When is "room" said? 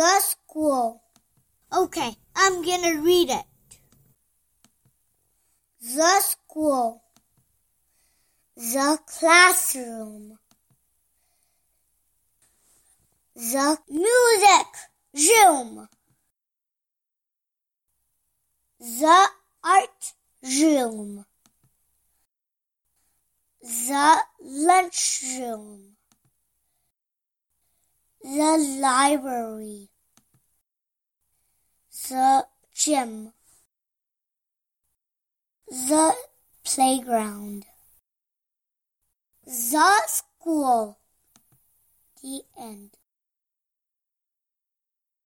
15.12-15.86, 20.42-21.26